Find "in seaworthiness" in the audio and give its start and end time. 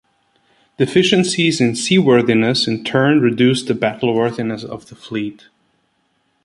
1.61-2.67